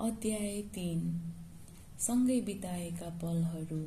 [0.00, 1.00] अध्याय तिन।
[2.00, 3.80] सँगै बिताएका पलहरू।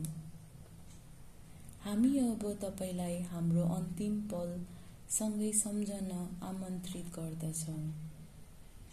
[1.83, 4.65] हामी अब तपाईँलाई हाम्रो अन्तिम पल
[5.09, 6.11] सँगै सम्झन
[6.43, 7.93] आमन्त्रित गर्दछौँ।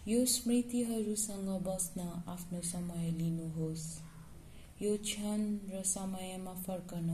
[0.07, 3.85] यो स्मृतिहरूसँग बस्न आफ्नो समय लिनुहोस्।
[4.81, 7.09] यो क्षण र समयमा फर्कन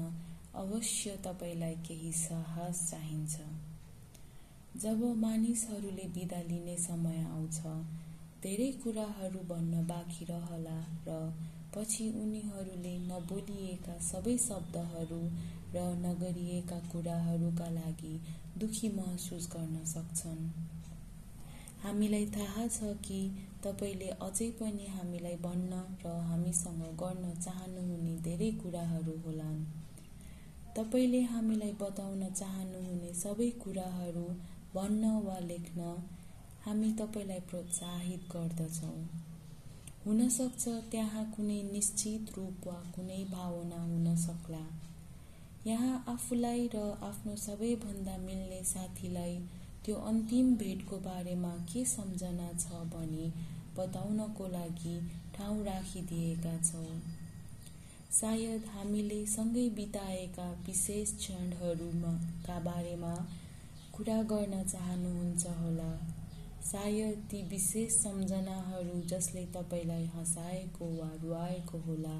[0.55, 3.39] अवश्य तपाईँलाई केही साहस चाहिन्छ।
[4.81, 7.61] जब मानिसहरूले बिदा लिने समय आउँछ
[8.43, 10.77] धेरै कुराहरू भन्न बाँकी रहला
[11.07, 11.14] र
[11.75, 15.21] पछि उनीहरूले नबोलिएका सबै शब्दहरू
[15.73, 18.13] र नगरिएका कुराहरूका लागि
[18.57, 20.43] दुखी महसुस गर्न सक्छन्।
[21.83, 23.19] हामीलाई थाहा छ कि
[23.63, 29.60] तपाईँले अझै पनि हामीलाई भन्न र हामीसँग गर्न चाहनुहुने धेरै कुराहरू होलान्।
[30.77, 34.27] तपाईँले हामीलाई बताउन चाहनुहुने सबै कुराहरू
[34.75, 35.81] भन्न वा लेख्न
[36.67, 39.03] हामी तपाईँलाई प्रोत्साहित गर्दछौँ।
[40.05, 44.59] हुनसक्छ त्यहाँ कुनै निश्चित रूप वा कुनै भावना हुन सक्ला।
[45.67, 49.37] यहाँ आफूलाई र आफ्नो सबैभन्दा मिल्ने साथीलाई
[49.85, 53.31] त्यो अन्तिम भेटको बारेमा के सम्झना छ भनी
[53.77, 54.99] बताउनको लागि
[55.37, 56.99] ठाउँ राखिदिएका छौँ।
[58.11, 63.15] सायद हामीले सँगै बिताएका विशेष क्षणहरूका बारेमा
[63.93, 65.77] कुरा गर्न चाहनुहुन्छ होला।
[66.67, 72.17] सायद ती विशेष सम्झनाहरू जसले तपाईँलाई हँसाएको वा रुवाएको होला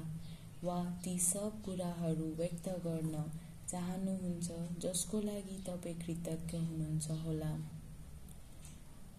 [0.64, 3.24] वा ती सब कुराहरू व्यक्त गर्न
[3.68, 4.50] चाहनुहुन्छ
[4.82, 7.50] जसको लागि तपाईँ कृतज्ञ हुनुहुन्छ होला।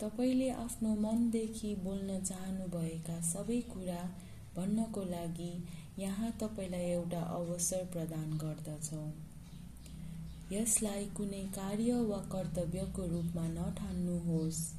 [0.02, 4.02] तपाईँले आफ्नो मनदेखि बोल्न चाहनुभएका सबै कुरा
[4.55, 5.52] भन्नको लागि
[5.99, 9.11] यहाँ तपाईँलाई एउटा अवसर प्रदान गर्दछौँ।
[10.52, 14.78] यसलाई कुनै कार्य वा कर्तव्यको रूपमा नठान्नुहोस्।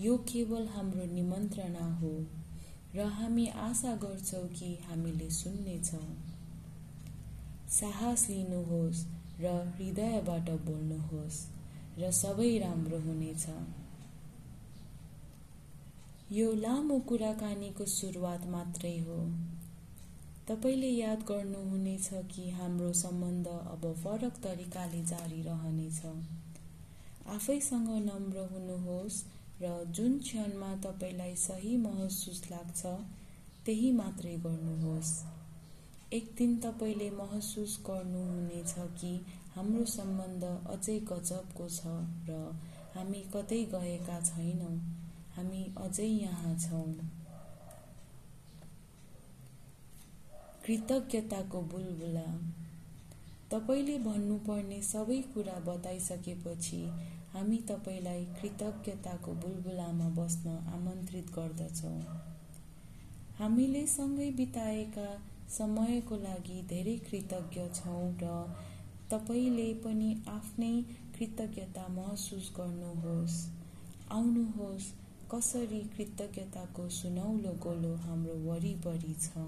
[0.00, 2.12] यो केवल हाम्रो निमन्त्रणा हो
[2.94, 6.16] र हामी आशा गर्छौँ कि हामीले सुन्नेछौँ।
[7.70, 9.04] साहस लिनुहोस्
[9.40, 11.38] र हृदयबाट बोल्नुहोस्
[11.98, 13.46] र सबै राम्रो हुनेछ।
[16.32, 19.18] यो लामो कुराकानीको सुरुवात मात्रै हो।
[20.48, 26.02] तपाईँले याद गर्नुहुनेछ कि हाम्रो सम्बन्ध अब फरक तरिकाले जारी रहनेछ।
[27.26, 29.24] आफैसँग नम्र हुनुहोस्
[29.64, 32.86] र जुन क्षणमा तपाईँलाई सही महसुस लाग्छ
[33.66, 35.12] त्यही मात्रै गर्नुहोस्।
[36.12, 39.12] एक दिन तपाईँले महसुस गर्नुहुनेछ कि
[39.54, 41.94] हाम्रो सम्बन्ध अझै गजबको छ
[42.28, 42.40] र
[42.94, 44.76] हामी कतै गएका छैनौँ
[45.36, 46.86] हामी अझै यहाँ छौँ।
[50.66, 52.26] कृतज्ञताको बुलबुला।
[53.54, 56.78] तपाईँले भन्नुपर्ने सबै कुरा बताइसकेपछि
[57.34, 62.00] हामी तपाईँलाई कृतज्ञताको बुलबुलामा बस्न आमन्त्रित गर्दछौँ।
[63.38, 65.06] हामीले सँगै बिताएका
[65.48, 68.32] समयको लागि धेरै कृतज्ञ छौँ र
[69.10, 70.74] तपाईँले पनि आफ्नै
[71.18, 73.38] कृतज्ञता महसुस गर्नुहोस्।
[74.12, 74.92] आउनुहोस्
[75.32, 79.46] कसरी कृतज्ञताको सुनौलो गोलो हाम्रो वरिपरि छ।